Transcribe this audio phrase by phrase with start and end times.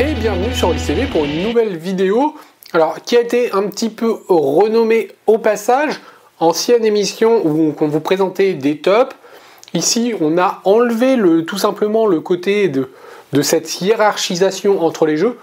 [0.00, 2.36] et bienvenue sur ICV pour une nouvelle vidéo
[2.72, 6.00] alors, qui a été un petit peu renommée au passage,
[6.38, 9.16] ancienne émission où on vous présentait des tops.
[9.74, 12.90] Ici, on a enlevé le, tout simplement le côté de,
[13.32, 15.36] de cette hiérarchisation entre les jeux.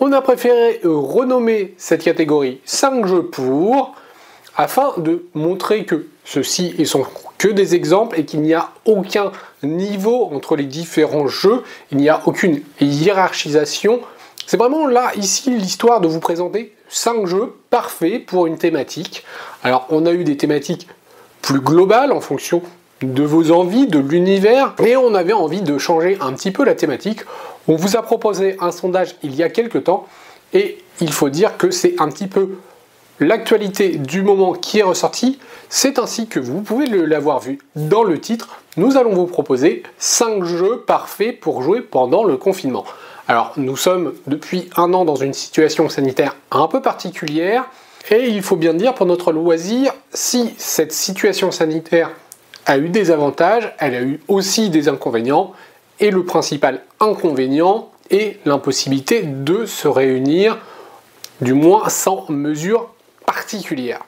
[0.00, 3.94] On a préféré renommer cette catégorie 5 jeux pour,
[4.56, 7.06] afin de montrer que ceci ne sont
[7.38, 9.32] que des exemples et qu'il n'y a aucun
[9.62, 14.00] niveau entre les différents jeux, il n'y a aucune hiérarchisation.
[14.46, 19.24] C'est vraiment là, ici, l'histoire de vous présenter 5 jeux parfaits pour une thématique.
[19.62, 20.86] Alors, on a eu des thématiques
[21.40, 22.62] plus globales en fonction
[23.00, 26.74] de vos envies, de l'univers, et on avait envie de changer un petit peu la
[26.74, 27.20] thématique.
[27.68, 30.06] On vous a proposé un sondage il y a quelques temps,
[30.52, 32.50] et il faut dire que c'est un petit peu
[33.20, 35.38] l'actualité du moment qui est ressortie.
[35.68, 38.60] C'est ainsi que vous pouvez l'avoir vu dans le titre.
[38.76, 42.84] Nous allons vous proposer 5 jeux parfaits pour jouer pendant le confinement.
[43.26, 47.66] Alors nous sommes depuis un an dans une situation sanitaire un peu particulière.
[48.10, 52.10] Et il faut bien dire pour notre loisir, si cette situation sanitaire
[52.64, 55.52] a eu des avantages, elle a eu aussi des inconvénients.
[56.00, 60.58] Et le principal inconvénient est l'impossibilité de se réunir,
[61.42, 62.88] du moins sans mesure
[63.28, 64.00] particulière.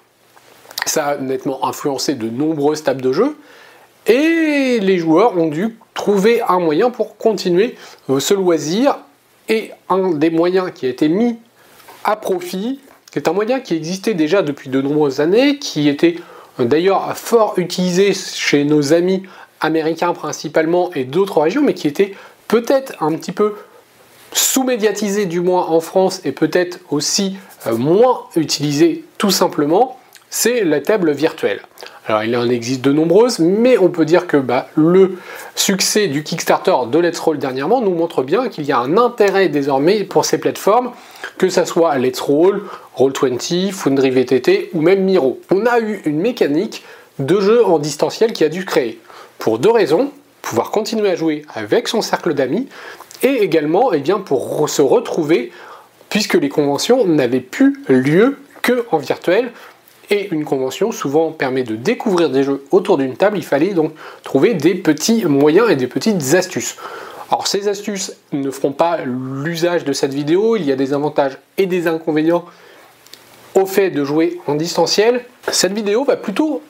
[0.86, 3.36] Ça a nettement influencé de nombreuses tables de jeu.
[4.06, 7.76] Et les joueurs ont dû trouver un moyen pour continuer
[8.18, 8.96] ce loisir.
[9.50, 11.36] Et un des moyens qui a été mis
[12.02, 12.80] à profit,
[13.12, 16.16] c'est un moyen qui existait déjà depuis de nombreuses années, qui était
[16.58, 19.24] d'ailleurs fort utilisé chez nos amis
[19.60, 22.14] américains principalement et d'autres régions, mais qui était
[22.48, 23.54] peut-être un petit peu
[24.32, 29.98] sous-médiatisé du moins en France et peut-être aussi euh, moins utilisé tout simplement,
[30.30, 31.60] c'est la table virtuelle.
[32.06, 35.18] Alors il en existe de nombreuses, mais on peut dire que bah, le
[35.54, 39.48] succès du Kickstarter de Let's Roll dernièrement nous montre bien qu'il y a un intérêt
[39.48, 40.92] désormais pour ces plateformes,
[41.38, 42.62] que ce soit Let's Roll,
[42.96, 45.40] Roll20, Foundry VTT ou même Miro.
[45.50, 46.84] On a eu une mécanique
[47.18, 48.98] de jeu en distanciel qui a dû créer.
[49.38, 50.10] Pour deux raisons,
[50.42, 52.68] pouvoir continuer à jouer avec son cercle d'amis,
[53.22, 55.52] et également eh pour se retrouver,
[56.10, 59.52] puisque les conventions n'avaient plus lieu que en virtuel,
[60.10, 63.92] et une convention souvent permet de découvrir des jeux autour d'une table, il fallait donc
[64.24, 66.76] trouver des petits moyens et des petites astuces.
[67.30, 71.38] Alors ces astuces ne feront pas l'usage de cette vidéo, il y a des avantages
[71.58, 72.44] et des inconvénients
[73.54, 75.24] au fait de jouer en distanciel.
[75.52, 76.60] Cette vidéo va plutôt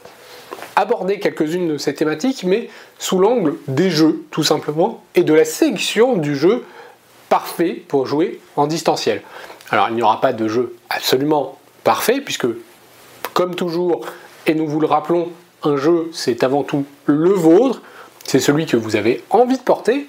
[0.76, 2.68] aborder quelques-unes de ces thématiques, mais
[2.98, 6.64] sous l'angle des jeux, tout simplement, et de la sélection du jeu
[7.30, 9.22] parfait pour jouer en distanciel.
[9.70, 12.46] Alors, il n'y aura pas de jeu absolument parfait, puisque,
[13.32, 14.04] comme toujours,
[14.46, 15.30] et nous vous le rappelons,
[15.62, 17.80] un jeu, c'est avant tout le vôtre,
[18.24, 20.06] c'est celui que vous avez envie de porter,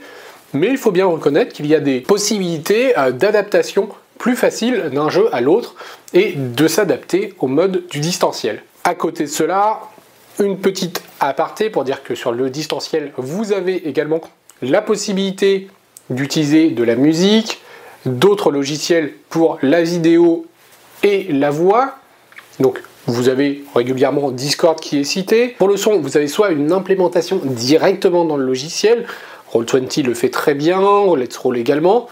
[0.54, 5.10] mais il faut bien reconnaître qu'il y a des possibilités euh, d'adaptation plus faciles d'un
[5.10, 5.76] jeu à l'autre
[6.14, 8.64] et de s'adapter au mode du distanciel.
[8.84, 9.82] À côté de cela,
[10.40, 14.22] une petite aparté pour dire que sur le distanciel, vous avez également
[14.62, 15.68] la possibilité
[16.12, 17.62] d'utiliser de la musique,
[18.06, 20.46] d'autres logiciels pour la vidéo
[21.04, 21.96] et la voix.
[22.60, 25.56] Donc vous avez régulièrement Discord qui est cité.
[25.58, 29.06] Pour le son, vous avez soit une implémentation directement dans le logiciel,
[29.52, 30.80] Roll20 le fait très bien,
[31.16, 32.08] Let's Roll également,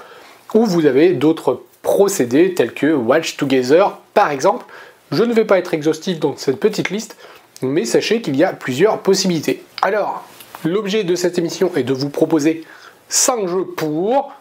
[0.53, 4.65] ou vous avez d'autres procédés tels que Watch Together par exemple.
[5.11, 7.17] Je ne vais pas être exhaustif dans cette petite liste,
[7.61, 9.63] mais sachez qu'il y a plusieurs possibilités.
[9.81, 10.23] Alors,
[10.63, 12.63] l'objet de cette émission est de vous proposer
[13.09, 14.31] 5 jeux pour,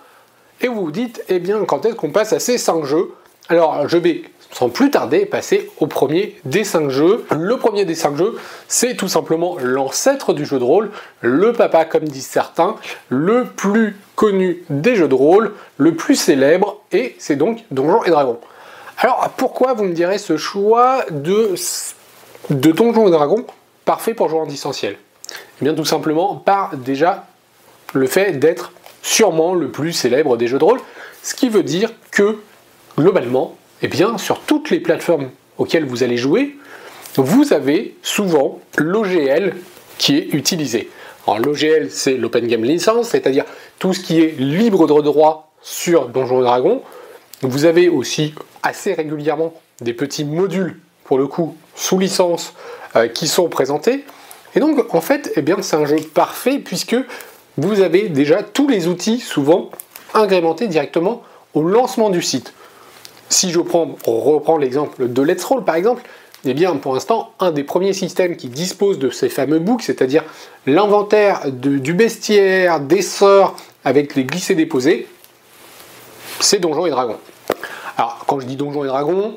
[0.60, 3.12] et vous vous dites, eh bien, quand est-ce qu'on passe à ces 5 jeux?
[3.48, 7.26] Alors, je vais sans plus tarder passer au premier des 5 jeux.
[7.30, 10.90] Le premier des 5 jeux, c'est tout simplement l'ancêtre du jeu de rôle,
[11.20, 12.76] le papa comme disent certains,
[13.08, 18.10] le plus connu des jeux de rôle, le plus célèbre, et c'est donc Donjons et
[18.10, 18.38] Dragons.
[18.98, 21.54] Alors pourquoi vous me direz ce choix de
[22.50, 23.44] de Donjons et Dragons
[23.84, 24.96] parfait pour jouer en distanciel?
[25.30, 27.26] Eh bien tout simplement par déjà
[27.94, 30.80] le fait d'être sûrement le plus célèbre des jeux de rôle,
[31.22, 32.38] ce qui veut dire que
[32.96, 36.56] globalement, eh bien sur toutes les plateformes auxquelles vous allez jouer,
[37.16, 39.54] vous avez souvent l'OGL
[39.98, 40.90] qui est utilisé.
[41.26, 43.44] L'OGL c'est l'Open Game License, c'est-à-dire
[43.78, 46.82] tout ce qui est libre de droit sur Donjons Dragons.
[47.42, 52.52] Vous avez aussi assez régulièrement des petits modules pour le coup, sous licence,
[52.96, 54.04] euh, qui sont présentés.
[54.54, 56.96] Et donc, en fait, eh bien, c'est un jeu parfait puisque
[57.58, 59.70] vous avez déjà tous les outils, souvent
[60.14, 61.22] agrémentés directement
[61.54, 62.54] au lancement du site.
[63.28, 66.02] Si je reprends l'exemple de Let's Roll, par exemple,
[66.44, 70.22] eh bien, pour l'instant, un des premiers systèmes qui dispose de ces fameux books, c'est-à-dire
[70.66, 75.08] l'inventaire du bestiaire, des sorts avec les glissés déposés,
[76.38, 77.18] c'est Donjons et Dragons.
[77.96, 79.36] Alors, quand je dis Donjons et Dragons,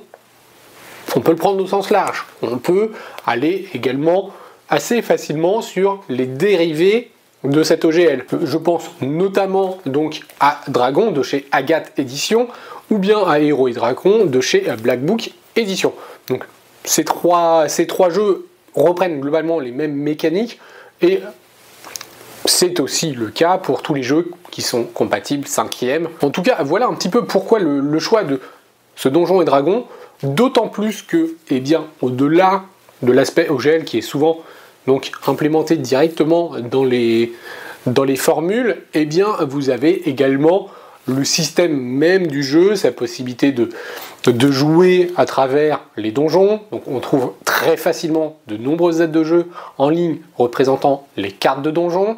[1.16, 2.28] on peut le prendre au sens large.
[2.44, 2.92] On peut
[3.26, 4.30] aller également
[4.70, 7.11] assez facilement sur les dérivés
[7.44, 8.26] de cet OGL.
[8.44, 12.48] Je pense notamment donc à Dragon de chez Agathe Édition
[12.90, 15.94] ou bien à Héros et Dragon de chez Black Book Édition.
[16.28, 16.44] Donc
[16.84, 17.68] ces trois,
[18.10, 20.60] jeux reprennent globalement les mêmes mécaniques
[21.02, 21.22] et
[22.46, 26.08] c'est aussi le cas pour tous les jeux qui sont compatibles 5ème.
[26.22, 28.40] En tout cas, voilà un petit peu pourquoi le, choix de
[28.96, 29.86] ce Donjon et Dragon,
[30.24, 32.64] d'autant plus que, eh bien, au-delà
[33.02, 34.40] de l'aspect OGL qui est souvent
[34.88, 37.31] donc implémenté directement dans les,
[38.16, 40.69] formules, eh bien, vous avez également
[41.07, 43.69] le système même du jeu, sa possibilité de,
[44.25, 46.62] de jouer à travers les donjons.
[46.72, 49.48] On trouve très facilement de nombreuses aides de jeu
[49.78, 52.18] en ligne représentant les cartes de donjons.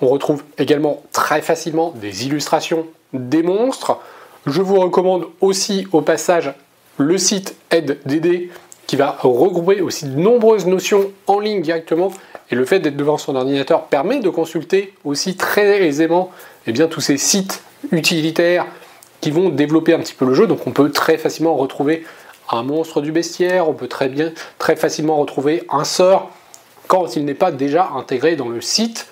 [0.00, 3.98] On retrouve également très facilement des illustrations des monstres.
[4.46, 6.52] Je vous recommande aussi au passage
[6.98, 8.48] le site AideDD
[8.86, 12.12] qui va regrouper aussi de nombreuses notions en ligne directement.
[12.50, 16.30] Et le fait d'être devant son ordinateur permet de consulter aussi très aisément
[16.66, 18.66] eh bien, tous ces sites utilitaires
[19.20, 20.46] qui vont développer un petit peu le jeu.
[20.46, 22.04] Donc on peut très facilement retrouver
[22.50, 26.30] un monstre du bestiaire, on peut très bien, très facilement retrouver un sort
[26.86, 29.08] quand il n'est pas déjà intégré dans le site.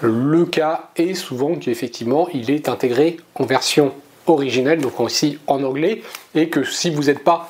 [0.00, 3.92] Le cas est souvent qu'effectivement il est intégré en version
[4.26, 6.02] originelle, donc aussi en anglais,
[6.34, 7.48] et que si vous n'êtes pas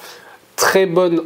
[0.56, 1.22] très bonne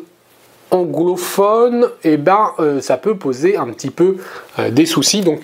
[0.70, 4.16] anglophone, et eh ben euh, ça peut poser un petit peu
[4.58, 5.22] euh, des soucis.
[5.22, 5.40] Donc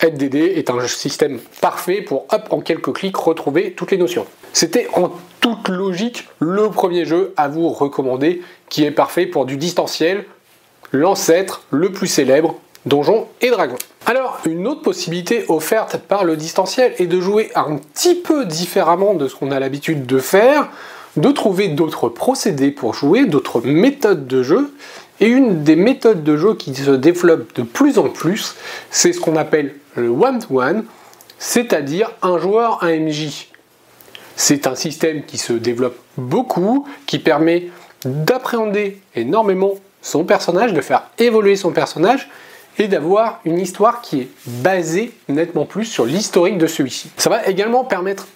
[0.00, 4.26] AideDD est un système parfait pour hop en quelques clics retrouver toutes les notions.
[4.52, 9.56] C'était en toute logique le premier jeu à vous recommander qui est parfait pour du
[9.56, 10.24] distanciel,
[10.92, 12.56] l'ancêtre le plus célèbre,
[12.86, 13.76] Donjons et Dragons.
[14.06, 19.14] Alors, une autre possibilité offerte par le distanciel est de jouer un petit peu différemment
[19.14, 20.70] de ce qu'on a l'habitude de faire,
[21.18, 24.72] de trouver d'autres procédés pour jouer, d'autres méthodes de jeu.
[25.20, 28.54] Et une des méthodes de jeu qui se développe de plus en plus,
[28.90, 30.84] c'est ce qu'on appelle le one-to-one,
[31.38, 33.48] c'est-à-dire un joueur, un MJ.
[34.36, 37.68] C'est un système qui se développe beaucoup, qui permet
[38.04, 42.28] d'appréhender énormément son personnage, de faire évoluer son personnage
[42.78, 47.10] et d'avoir une histoire qui est basée nettement plus sur l'historique de celui-ci.
[47.16, 48.28] Ça va également permettre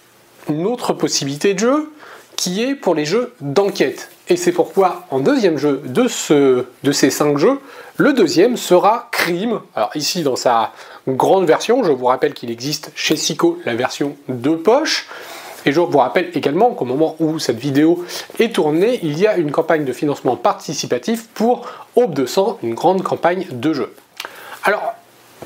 [0.49, 1.93] une autre possibilité de jeu,
[2.35, 4.09] qui est pour les jeux d'enquête.
[4.29, 7.59] Et c'est pourquoi en deuxième jeu de, ce, de ces cinq jeux,
[7.97, 9.59] le deuxième sera Crime.
[9.75, 10.71] Alors ici dans sa
[11.07, 15.07] grande version, je vous rappelle qu'il existe chez Sico la version de poche.
[15.65, 18.03] Et je vous rappelle également qu'au moment où cette vidéo
[18.37, 22.73] est tournée, il y a une campagne de financement participatif pour Aube de Sang, une
[22.73, 23.93] grande campagne de jeu.
[24.63, 24.93] Alors,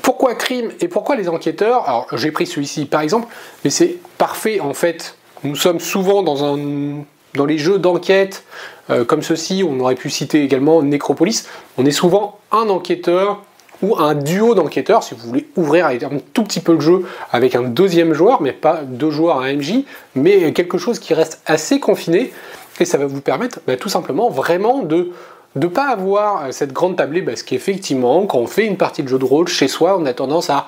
[0.02, 1.88] pourquoi crime et pourquoi les enquêteurs?
[1.88, 3.28] Alors, j'ai pris celui-ci par exemple,
[3.62, 5.14] mais c'est parfait en fait
[5.44, 7.04] nous sommes souvent dans, un,
[7.34, 8.44] dans les jeux d'enquête
[8.90, 11.46] euh, comme ceci, on aurait pu citer également Necropolis,
[11.76, 13.42] on est souvent un enquêteur
[13.82, 15.98] ou un duo d'enquêteurs, si vous voulez ouvrir un
[16.32, 19.84] tout petit peu le jeu avec un deuxième joueur, mais pas deux joueurs à MJ,
[20.16, 22.32] mais quelque chose qui reste assez confiné,
[22.80, 25.12] et ça va vous permettre bah, tout simplement vraiment de
[25.54, 29.18] ne pas avoir cette grande tablée, parce qu'effectivement, quand on fait une partie de jeu
[29.18, 30.66] de rôle chez soi, on a tendance à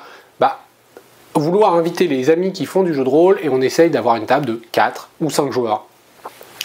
[1.35, 4.27] vouloir inviter les amis qui font du jeu de rôle et on essaye d'avoir une
[4.27, 5.87] table de 4 ou 5 joueurs.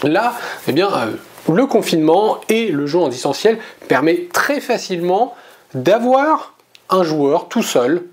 [0.04, 0.34] Là,
[0.68, 1.12] eh bien, euh,
[1.54, 5.36] le confinement et le jeu en distanciel permet très facilement
[5.74, 6.54] d'avoir
[6.90, 8.04] un joueur tout seul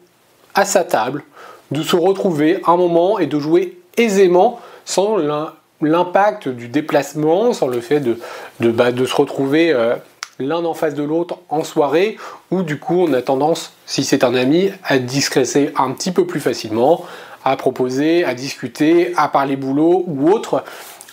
[0.54, 1.24] à sa table,
[1.70, 5.16] de se retrouver un moment et de jouer aisément sans
[5.80, 8.18] l'impact du déplacement, sans le fait de,
[8.70, 9.96] bah, se retrouver euh,
[10.46, 12.16] l'un en face de l'autre en soirée,
[12.50, 16.26] où du coup on a tendance, si c'est un ami, à discréter un petit peu
[16.26, 17.04] plus facilement,
[17.44, 20.64] à proposer, à discuter, à parler boulot ou autre.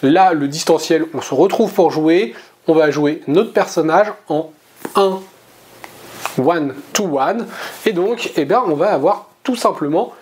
[0.02, 2.34] Là, le distanciel, on se retrouve pour jouer,
[2.68, 4.52] on va jouer notre personnage en
[4.96, 5.20] 1
[6.38, 7.48] one to one,
[7.86, 10.14] et donc eh bien, on va avoir tout simplement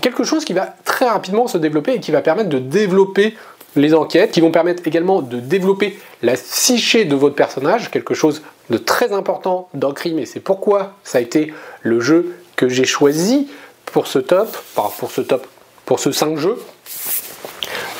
[0.00, 3.36] quelque chose qui va très rapidement se développer et qui va permettre de développer
[3.76, 8.42] les enquêtes, qui vont permettre également de développer la psyché de votre personnage, quelque chose
[8.70, 11.52] de très important dans Crime, et c'est pourquoi ça a été
[11.82, 13.48] le jeu que j'ai choisi
[13.86, 15.46] pour ce top, pour ce top,
[15.84, 16.58] pour ce 5 jeux.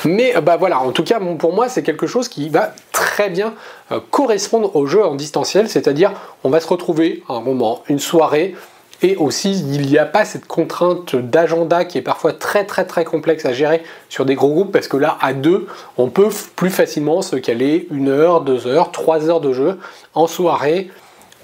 [0.05, 3.55] Mais bah voilà, en tout cas, pour moi, c'est quelque chose qui va très bien
[3.91, 6.11] euh, correspondre au jeu en distanciel, c'est-à-dire
[6.43, 8.55] on va se retrouver un moment, une soirée,
[9.01, 13.03] et aussi, il n'y a pas cette contrainte d'agenda qui est parfois très très très
[13.03, 16.69] complexe à gérer sur des gros groupes parce que là, à deux, on peut plus
[16.69, 19.77] facilement se caler une heure, deux heures, trois heures de jeu
[20.13, 20.89] en soirée.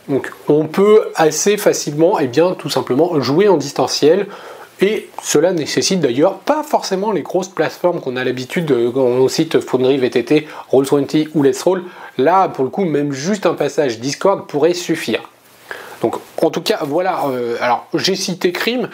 [0.08, 4.27] Donc on peut assez facilement et eh bien tout simplement jouer en distanciel
[4.79, 9.98] Et cela nécessite d'ailleurs pas forcément les grosses plateformes qu'on a l'habitude au site Foundry,
[9.98, 11.84] VTT, Roll20 ou Let's Roll.
[12.17, 15.31] Là, pour le coup, même juste un passage Discord pourrait suffire.
[16.01, 17.25] Donc, en tout cas, voilà.
[17.27, 18.89] Euh, alors, j'ai cité Crime.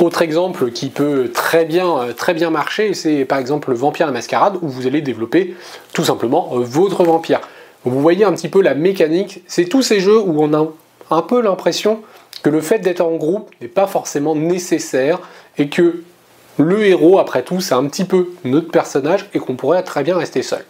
[0.00, 4.06] Autre exemple qui peut très bien, euh, très bien marcher, c'est par exemple le Vampire
[4.06, 5.54] la Mascarade, où vous allez développer
[5.92, 7.40] tout simplement euh, votre vampire.
[7.84, 9.42] Vous voyez un petit peu la mécanique.
[9.46, 10.66] C'est tous ces jeux où on a
[11.10, 12.00] un peu l'impression
[12.42, 15.20] que le fait d'être en groupe n'est pas forcément nécessaire
[15.58, 16.02] et que
[16.56, 20.16] le héros, après tout, c'est un petit peu notre personnage et qu'on pourrait très bien
[20.16, 20.64] rester seul.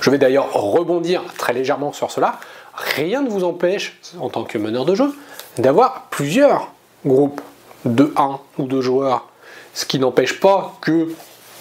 [0.00, 2.38] Je vais d'ailleurs rebondir très légèrement sur cela.
[2.78, 5.12] Rien ne vous empêche, en tant que meneur de jeu,
[5.58, 6.72] d'avoir plusieurs
[7.04, 7.40] groupes
[7.84, 9.28] de 1 ou 2 joueurs.
[9.74, 11.08] Ce qui n'empêche pas que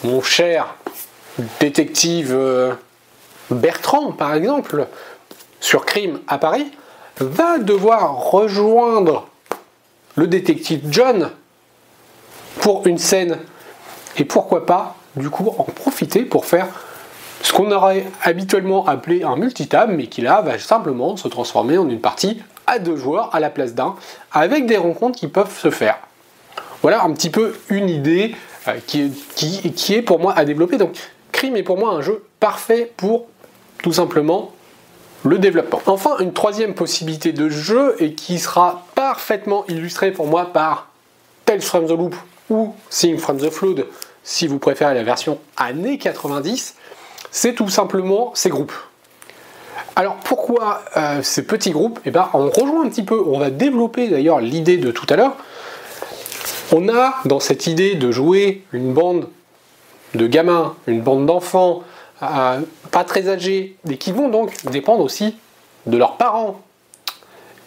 [0.04, 0.76] mon cher
[1.60, 2.74] détective euh,
[3.50, 4.88] Bertrand, par exemple,
[5.60, 6.72] sur Crime à Paris,
[7.20, 9.28] va devoir rejoindre
[10.16, 11.32] le détective John
[12.60, 13.40] pour une scène.
[14.18, 16.68] Et pourquoi pas, du coup, en profiter pour faire
[17.42, 21.88] ce qu'on aurait habituellement appelé un multitable, mais qui là va simplement se transformer en
[21.90, 23.96] une partie à deux joueurs à la place d'un,
[24.32, 25.98] avec des rencontres qui peuvent se faire.
[26.82, 28.36] Voilà un petit peu une idée
[28.68, 30.78] euh, qui, qui, est pour moi à développer.
[30.78, 30.96] Donc,
[31.32, 33.28] Crime est pour moi un jeu parfait pour
[33.82, 34.52] tout simplement
[35.24, 35.82] le développement.
[35.88, 40.90] Enfin, une troisième possibilité de jeu et qui sera parfaitement illustrée pour moi par
[41.46, 42.16] Tales from the Loop
[42.50, 43.86] ou Sing from the Flood,
[44.24, 46.76] si vous préférez la version années 90,
[47.32, 48.74] c'est tout simplement ces groupes.
[49.96, 52.00] Alors pourquoi euh, ces petits groupes?
[52.06, 55.16] Eh bien, on rejoint un petit peu, on va développer d'ailleurs l'idée de tout à
[55.16, 55.36] l'heure.
[56.72, 59.28] On a dans cette idée de jouer une bande
[60.14, 61.84] de gamins, une bande d'enfants,
[62.22, 62.60] euh,
[62.92, 65.36] pas très âgés, et qui vont donc dépendre aussi
[65.86, 66.62] de leurs parents.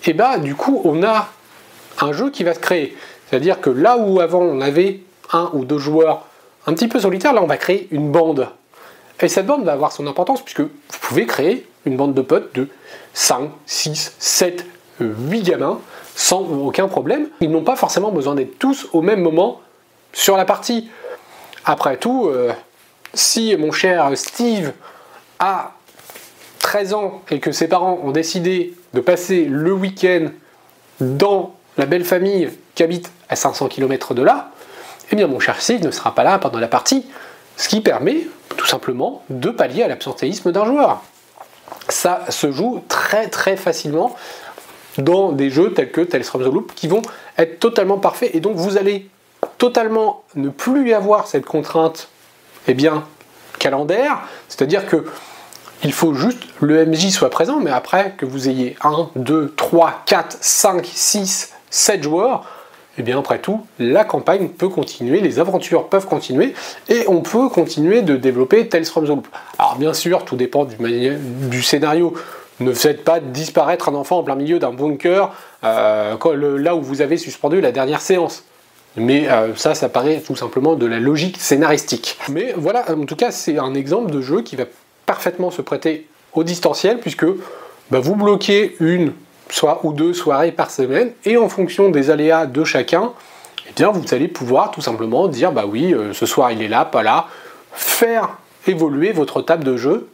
[0.07, 1.29] Et bah du coup on a
[2.01, 2.97] un jeu qui va se créer.
[3.29, 5.01] C'est-à-dire que là où avant on avait
[5.33, 6.27] un ou deux joueurs
[6.67, 8.49] un petit peu solitaires, là on va créer une bande.
[9.23, 12.55] Et cette bande va avoir son importance puisque vous pouvez créer une bande de potes
[12.55, 12.69] de
[13.15, 14.65] 5, 6, 7,
[15.01, 15.81] 8 gamins
[16.15, 17.29] sans aucun problème.
[17.41, 19.61] Ils n'ont pas forcément besoin d'être tous au même moment
[20.13, 20.91] sur la partie.
[21.65, 22.53] Après tout, euh,
[23.15, 24.73] si mon cher Steve
[25.39, 25.73] a
[26.61, 30.29] 13 ans et que ses parents ont décidé de passer le week-end
[31.01, 34.51] dans la belle famille qui habite à 500 km de là,
[35.13, 37.07] eh bien mon cher Steve ne sera pas là pendant la partie,
[37.61, 38.27] ce qui permet
[38.57, 41.03] tout simplement de pallier à l'absentéisme d'un joueur.
[41.91, 44.17] Ça se joue très très facilement
[44.97, 47.03] dans des jeux tels que Tales from the Loop qui vont
[47.37, 49.11] être totalement parfaits et donc vous allez
[49.59, 52.09] totalement ne plus avoir cette contrainte
[52.67, 53.05] eh bien,
[53.59, 55.05] calendaire, c'est-à-dire que
[55.85, 60.03] il faut juste le MJ soit présent, mais après que vous ayez 1, 2, 3,
[60.07, 62.47] 4, 5, 6, 7 joueurs,
[63.01, 66.55] eh bien après tout, la campagne peut continuer, les aventures peuvent continuer,
[66.89, 69.29] et on peut continuer de développer Tales from the Loop.
[69.59, 72.15] Alors bien sûr, tout dépend du, scénario.
[72.61, 75.33] Ne faites pas disparaître un enfant en plein milieu d'un bunker
[75.65, 76.15] euh,
[76.59, 78.45] là où vous avez suspendu la dernière séance.
[78.97, 82.19] Mais euh, ça, ça paraît tout simplement de la logique scénaristique.
[82.29, 84.65] Mais voilà, en tout cas, c'est un exemple de jeu qui va
[85.07, 87.25] parfaitement se prêter au distanciel, puisque
[87.91, 89.13] bah, vous bloquez une
[89.51, 93.13] soit ou deux soirées par semaine, et en fonction des aléas de chacun,
[93.69, 96.69] eh bien, vous allez pouvoir tout simplement dire, bah oui, euh, ce soir il est
[96.69, 97.27] là, pas là,
[97.73, 100.09] faire évoluer votre table de jeu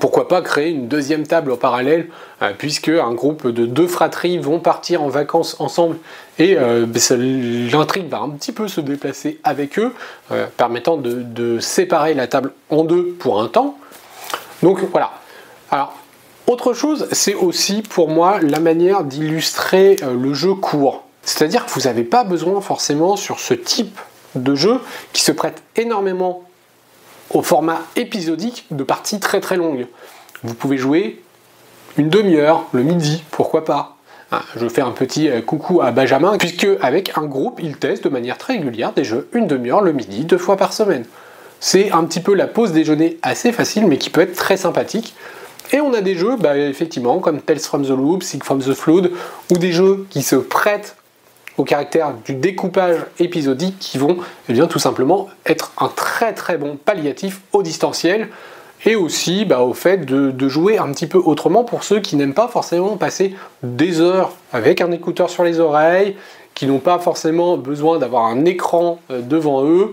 [0.00, 2.08] pourquoi pas créer une deuxième table en parallèle,
[2.40, 5.98] euh, puisque un groupe de deux fratries vont partir en vacances ensemble
[6.38, 9.92] et euh, ben, l'intrigue va un petit peu se déplacer avec eux,
[10.56, 13.76] permettant de, séparer la table en deux pour un temps.
[14.62, 15.10] Donc voilà.
[15.70, 15.94] Alors,
[16.52, 21.04] autre chose, c'est aussi pour moi la manière d'illustrer le jeu court.
[21.22, 23.98] C'est-à-dire que vous n'avez pas besoin forcément sur ce type
[24.34, 24.80] de jeu
[25.12, 26.42] qui se prête énormément
[27.30, 29.86] au format épisodique de parties très très longues.
[30.42, 31.22] Vous pouvez jouer
[31.96, 33.96] une demi-heure, le midi, pourquoi pas.
[34.30, 38.04] Ah, je fais un petit euh, coucou à Benjamin, puisque avec un groupe, il teste
[38.04, 41.04] de manière très régulière des jeux une demi-heure le midi, deux fois par semaine.
[41.60, 45.14] C'est un petit peu la pause déjeuner assez facile, mais qui peut être très sympathique.
[45.72, 48.74] Et on a des jeux, bah, effectivement, comme Tales from the Loop, Sieg from the
[48.74, 49.12] Flood,
[49.50, 50.96] ou des jeux qui se prêtent
[51.58, 54.16] au caractère du découpage épisodique qui vont
[54.48, 58.28] eh bien, tout simplement être un très très bon palliatif au distanciel
[58.84, 62.34] et aussi bah, au fait de, jouer un petit peu autrement pour ceux qui n'aiment
[62.34, 66.16] pas forcément passer des heures avec un écouteur sur les oreilles,
[66.54, 69.92] qui n'ont pas forcément besoin d'avoir un écran euh, devant eux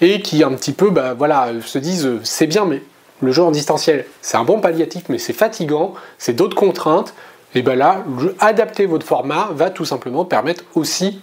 [0.00, 2.82] et qui un petit peu bah, voilà, se disent c'est bien mais
[3.22, 7.14] le jeu en distanciel c'est un bon palliatif mais c'est fatigant, c'est d'autres contraintes,
[7.54, 8.04] et bien là,
[8.40, 11.20] adapter votre format va tout simplement permettre aussi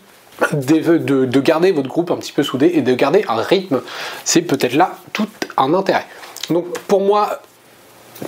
[0.54, 3.82] de, garder votre groupe un petit peu soudé et de garder un rythme.
[4.24, 6.06] C'est peut-être là tout un intérêt.
[6.50, 7.42] Donc pour moi,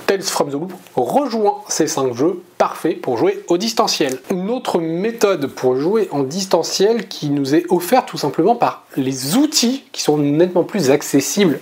[0.05, 4.19] Tales from the Loop rejoint ces 5 jeux parfaits pour jouer au distanciel.
[4.31, 9.37] Une autre méthode pour jouer en distanciel qui nous est offerte tout simplement par les
[9.37, 11.59] outils qui sont nettement plus accessibles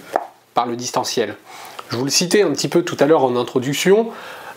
[0.53, 1.35] par le distanciel.
[1.91, 4.11] Je vous le citais un petit peu tout à l'heure en introduction,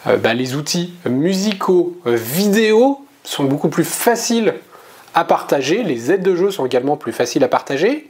[0.06, 4.54] euh, bah, les outils musicaux, euh, vidéo sont beaucoup plus faciles
[5.14, 8.08] à partager, les aides de jeu sont également plus faciles à partager.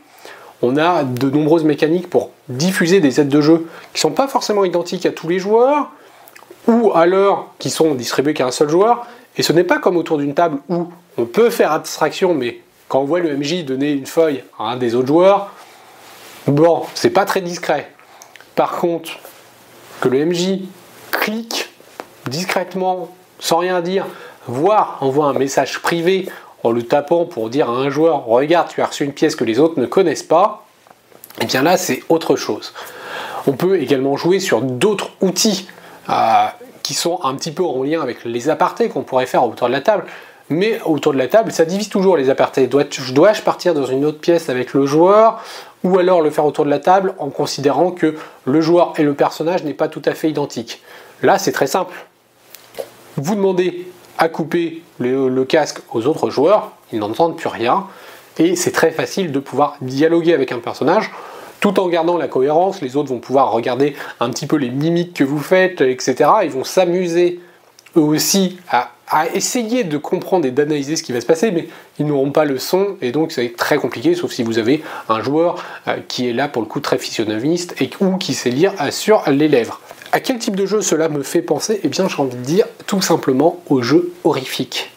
[0.61, 4.29] On a de nombreuses mécaniques pour diffuser des aides de jeu qui ne sont pas
[4.29, 5.91] forcément identiques à tous les joueurs,
[6.67, 9.07] ou alors qui sont distribuées qu'à un seul joueur.
[9.39, 13.01] Et ce n'est pas comme autour d'une table où on peut faire abstraction, mais quand
[13.01, 15.51] on voit le MJ donner une feuille à un des autres joueurs,
[16.47, 17.94] bon, c'est pas très discret.
[18.55, 19.19] Par contre,
[20.01, 20.61] que le MJ
[21.11, 21.71] clique
[22.29, 23.09] discrètement,
[23.39, 24.07] sans rien dire,
[24.47, 26.29] voire envoie un message privé
[26.63, 29.45] en le tapant pour dire à un joueur regarde tu as reçu une pièce que
[29.45, 30.67] les autres ne connaissent pas,
[31.39, 32.73] et eh bien là c'est autre chose.
[33.47, 35.69] On peut également jouer sur d'autres outils
[36.09, 36.47] euh,
[36.83, 39.73] qui sont un petit peu en lien avec les apartés qu'on pourrait faire autour de
[39.73, 40.05] la table.
[40.51, 42.67] Mais autour de la table, ça divise toujours les apartés.
[42.67, 45.43] Dois-je partir dans une autre pièce avec le joueur?
[45.85, 49.15] Ou alors le faire autour de la table en considérant que le joueur et le
[49.15, 50.83] personnage n'est pas tout à fait identique
[51.23, 51.95] Là, c'est très simple.
[53.17, 53.87] Vous demandez
[54.19, 57.87] à couper le, casque aux autres joueurs, ils n'entendent plus rien,
[58.39, 61.11] et c'est très facile de pouvoir dialoguer avec un personnage
[61.61, 62.83] tout en gardant la cohérence.
[62.83, 66.31] Les autres vont pouvoir regarder un petit peu les mimiques que vous faites, etc.
[66.43, 67.41] Ils vont s'amuser
[67.97, 68.91] eux aussi à,
[69.35, 71.69] essayer de comprendre et d'analyser ce qui va se passer, mais
[71.99, 75.23] ils n'auront pas le son, et donc c'est très compliqué, sauf si vous avez un
[75.23, 78.73] joueur euh, qui est là pour le coup très physionomiste et, ou qui sait lire
[78.81, 79.81] euh, sur les lèvres.
[80.13, 81.81] À quel type de jeu cela me fait penser?
[81.83, 84.91] Eh bien, j'ai envie de dire tout simplement au jeu horrifique.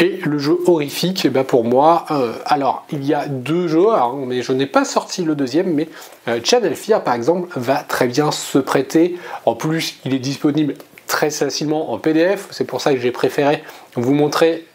[0.00, 3.86] Et le jeu horrifique, eh bien pour moi, euh, alors il y a deux jeux,
[4.26, 5.88] mais je n'ai pas sorti le deuxième, mais
[6.26, 9.16] euh, Channel par exemple va très bien se prêter.
[9.44, 10.74] En plus, il est disponible
[11.12, 13.62] très facilement en PDF, c'est pour ça que j'ai préféré
[13.96, 14.66] vous montrer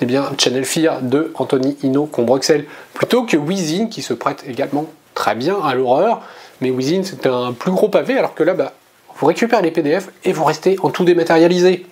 [0.00, 4.86] eh bien, Channel Fear de Anthony Hino Combruxel plutôt que Within qui se prête également
[5.14, 6.22] très bien à l'horreur.
[6.60, 8.74] Mais Within, c'est un plus gros pavé, alors que là, bah,
[9.18, 11.84] vous récupérez les PDF et vous restez en tout dématérialisé.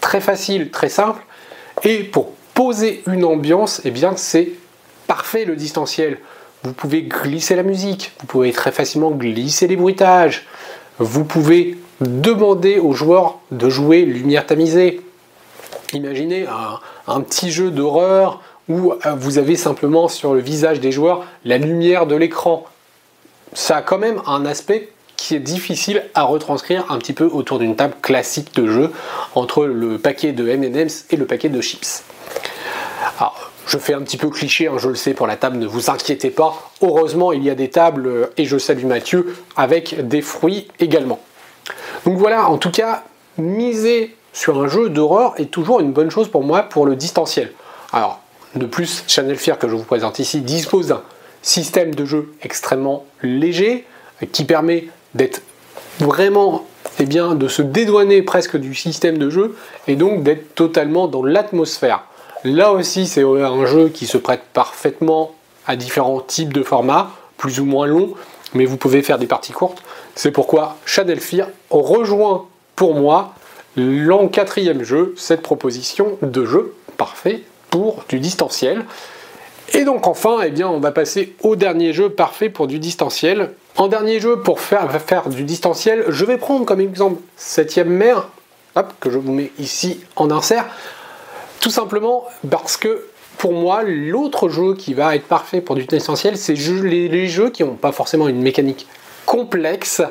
[0.00, 1.22] Très facile, très simple.
[1.84, 4.50] Et pour poser une ambiance, eh bien, c'est
[5.06, 6.18] parfait le distanciel.
[6.64, 10.44] Vous pouvez glisser la musique, vous pouvez très facilement glisser les bruitages,
[10.98, 15.00] vous pouvez demander aux joueurs de jouer lumière tamisée.
[15.92, 16.46] Imaginez
[17.06, 21.58] un petit jeu d'horreur où euh, vous avez simplement sur le visage des joueurs la
[21.58, 22.64] lumière de l'écran
[23.54, 27.58] ça a quand même un aspect qui est difficile à retranscrire un petit peu autour
[27.58, 28.90] d'une table classique de jeu
[29.34, 32.02] entre le paquet de M&M's et le paquet de chips.
[33.18, 35.66] Alors, je fais un petit peu cliché, hein, je le sais pour la table, ne
[35.66, 36.70] vous inquiétez pas.
[36.80, 41.20] Heureusement, il y a des tables, euh, et je salue Mathieu, avec des fruits également.
[42.04, 43.04] Donc voilà, en tout cas,
[43.38, 47.52] miser sur un jeu d'horreur est toujours une bonne chose pour moi pour le distanciel.
[47.92, 48.20] Alors,
[48.54, 51.02] de plus, Channel Fear que je vous présente ici dispose d'un
[51.42, 53.86] système de jeu extrêmement léger
[54.32, 55.42] qui permet d'être
[55.98, 56.64] vraiment
[56.98, 61.24] eh bien, de se dédouaner presque du système de jeu et donc d'être totalement dans
[61.24, 62.04] l'atmosphère.
[62.44, 65.32] Là aussi, c'est un jeu qui se prête parfaitement
[65.66, 68.14] à différents types de formats, plus ou moins longs,
[68.54, 69.82] mais vous pouvez faire des parties courtes.
[70.14, 72.46] C'est pourquoi Shadow Fear rejoint
[72.76, 73.34] pour moi
[73.76, 78.84] l'an quatrième jeu cette proposition de jeu parfait pour du distanciel.
[79.74, 83.52] Et donc enfin, eh bien, on va passer au dernier jeu parfait pour du distanciel.
[83.76, 88.28] En dernier jeu, pour faire, faire du distanciel, je vais prendre comme exemple 7ème mer,
[89.00, 90.66] que je vous mets ici en insert,
[91.60, 93.06] tout simplement parce que
[93.38, 97.64] pour moi, l'autre jeu qui va être parfait pour du distanciel, c'est les, jeux qui
[97.64, 98.86] n'ont pas forcément une mécanique
[99.26, 100.02] complexe,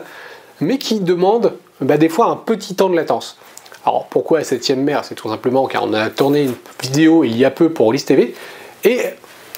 [0.60, 3.38] mais qui demandent bah, des fois un petit temps de latence.
[3.86, 5.04] Alors pourquoi 7ème mer?
[5.04, 8.06] C'est tout simplement car on a tourné une vidéo il y a peu pour Ulysse
[8.06, 8.36] TV,
[8.84, 9.02] et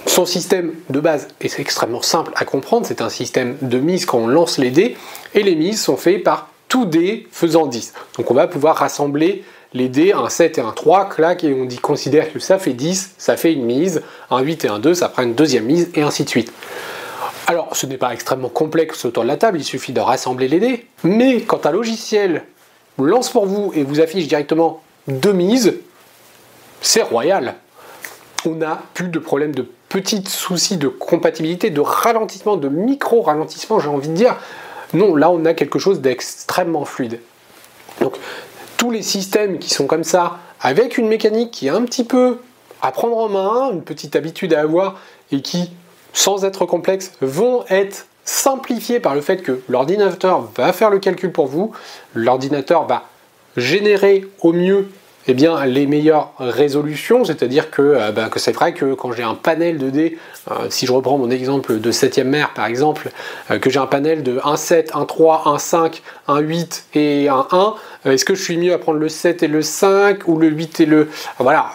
[0.05, 4.19] son système de base est extrêmement simple à comprendre, c'est un système de mise quand
[4.19, 4.97] on lance les dés,
[5.33, 7.93] et les mises sont faites par tout dé faisant 10.
[8.17, 11.65] Donc on va pouvoir rassembler les dés, un 7 et un 3, clac, et on
[11.65, 14.93] dit, considère que ça fait 10, ça fait une mise, un 8 et un 2,
[14.93, 16.51] ça prend une deuxième mise, et ainsi de suite.
[17.47, 20.59] Alors, ce n'est pas extrêmement complexe autour de la table, il suffit de rassembler les
[20.59, 22.45] dés, mais quand un logiciel
[22.97, 25.75] lance pour vous et vous affiche directement deux mises,
[26.81, 27.55] c'est royal.
[28.45, 33.89] On n'a plus de problème de petits soucis de compatibilité, de ralentissement, de micro-ralentissement, j'ai
[33.89, 34.37] envie de dire.
[34.93, 37.19] Non, là on a quelque chose d'extrêmement fluide.
[38.01, 38.15] Donc
[38.77, 42.39] tous les systèmes qui sont comme ça, avec une mécanique qui est un petit peu
[42.81, 44.99] à prendre en main, une petite habitude à avoir
[45.31, 45.71] et qui,
[46.13, 51.31] sans être complexe, vont être simplifiés par le fait que l'ordinateur va faire le calcul
[51.31, 51.73] pour vous,
[52.13, 53.03] l'ordinateur va
[53.57, 54.87] générer au mieux
[55.27, 59.35] eh bien, les meilleures résolutions, c'est-à-dire que, euh, bah, c'est vrai que quand j'ai un
[59.35, 60.17] panel de dés,
[60.51, 63.09] euh, si je reprends mon exemple de 7ème mère par exemple,
[63.49, 67.29] euh, que j'ai un panel de 1 7, 1 3, 1 5, 1 8 et
[67.29, 70.37] 1 1, est-ce que je suis mieux à prendre le 7 et le 5 ou
[70.37, 71.09] le 8 et le...
[71.39, 71.71] Voilà,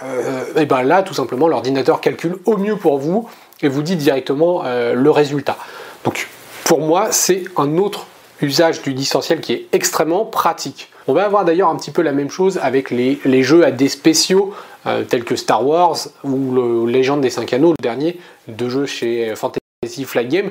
[0.57, 3.29] et ben là tout simplement l'ordinateur calcule au mieux pour vous
[3.63, 5.57] et vous dit directement le résultat.
[6.05, 6.29] Donc
[6.65, 8.07] pour moi c'est un autre
[8.41, 10.91] usage du distanciel qui est extrêmement pratique.
[11.07, 13.89] On va avoir d'ailleurs un petit peu la même chose avec les, jeux à des
[13.89, 14.53] spéciaux
[14.87, 18.87] euh, tels que Star Wars ou le Légende des 5 anneaux, le dernier, deux jeux
[18.87, 20.51] chez Fantasy Flight Game,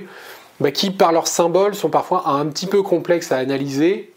[0.60, 4.12] bah, qui par leurs symboles sont parfois un petit peu complexes à analyser.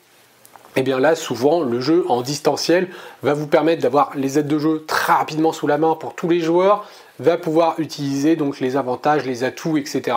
[0.76, 2.88] Et eh bien là, souvent, le jeu en distanciel
[3.24, 6.28] va vous permettre d'avoir les aides de jeu très rapidement sous la main pour tous
[6.28, 6.88] les joueurs,
[7.20, 10.16] va pouvoir utiliser donc les avantages, les atouts, etc.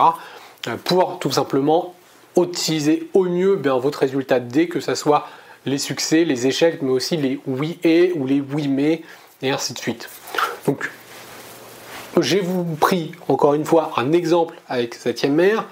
[0.66, 1.94] Euh, pour tout simplement
[2.36, 5.28] utiliser au mieux bien, votre résultat dés, que ce soit
[5.66, 9.02] les succès, les échecs, mais aussi les oui et ou les oui mais,
[9.42, 10.08] et ainsi de suite.
[10.66, 10.90] Donc,
[12.20, 15.66] j'ai vous pris encore une fois un exemple avec 7ème mère,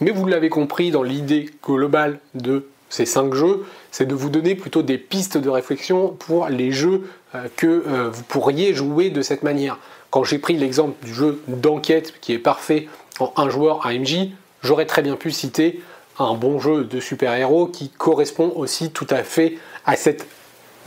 [0.00, 4.54] mais vous l'avez compris dans l'idée globale de ces 5 jeux, c'est de vous donner
[4.54, 9.20] plutôt des pistes de réflexion pour les jeux euh, que euh, vous pourriez jouer de
[9.20, 9.78] cette manière.
[10.10, 12.88] Quand j'ai pris l'exemple du jeu d'enquête qui est parfait
[13.20, 14.28] en un joueur AMJ,
[14.62, 15.82] j'aurais très bien pu citer
[16.18, 20.26] un bon jeu de super-héros qui correspond aussi tout à fait à cette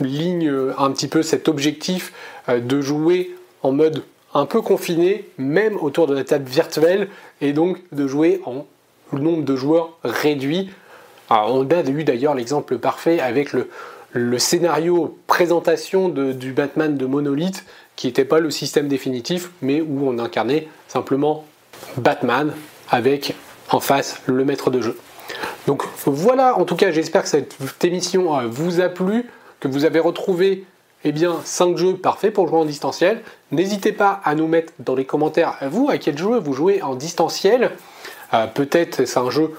[0.00, 2.12] ligne, un petit peu cet objectif
[2.48, 4.02] euh, de jouer en mode
[4.34, 7.08] un peu confiné, même autour de la table virtuelle,
[7.40, 8.66] et donc de jouer en
[9.12, 10.70] nombre de joueurs réduit.
[11.28, 13.68] on a eu d'ailleurs l'exemple parfait avec le,
[14.38, 17.64] scénario présentation du Batman de Monolith,
[18.02, 21.44] qui n'était pas le système définitif, mais où on incarnait simplement
[21.96, 22.52] Batman
[22.90, 23.36] avec
[23.70, 24.98] en face le maître de jeu.
[25.68, 29.84] Donc voilà, en tout cas, j'espère que cette émission euh, vous a plu, que vous
[29.84, 30.64] avez retrouvé
[31.04, 33.20] eh bien, 5 jeux parfaits pour jouer en distanciel.
[33.52, 36.96] N'hésitez pas à nous mettre dans les commentaires, vous, à quel jeu vous jouez en
[36.96, 37.70] distanciel.
[38.34, 39.52] Euh, peut-être c'est un jeu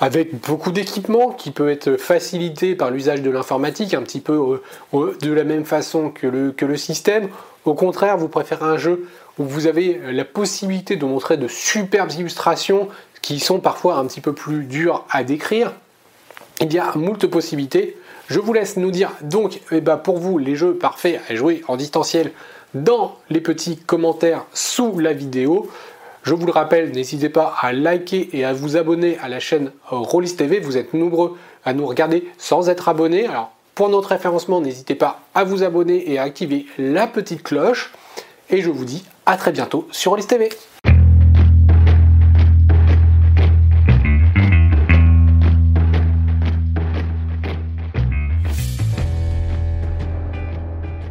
[0.00, 4.60] avec beaucoup d'équipements qui peut être facilité par l'usage de l'informatique, un petit peu
[4.94, 7.28] euh, de la même façon que le système.
[7.64, 9.06] Au contraire, vous préférez un jeu
[9.38, 12.88] où vous avez la possibilité de montrer de superbes illustrations
[13.20, 15.72] qui sont parfois un petit peu plus durs à décrire.
[16.60, 17.96] Il y a moult possibilités.
[18.28, 21.62] Je vous laisse nous dire donc eh ben, pour vous les jeux parfaits à jouer
[21.68, 22.32] en distanciel
[22.74, 25.68] dans les petits commentaires sous la vidéo.
[26.22, 29.72] Je vous le rappelle, n'hésitez pas à liker et à vous abonner à la chaîne
[29.88, 30.60] Rollis TV.
[30.60, 33.28] Vous êtes nombreux à nous regarder sans être abonnés.
[33.74, 37.92] Pour notre référencement, n'hésitez pas à vous abonner et à activer la petite cloche.
[38.50, 40.50] Et je vous dis à très bientôt sur Rollis TV.